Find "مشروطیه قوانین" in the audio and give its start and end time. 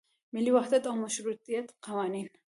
1.03-2.27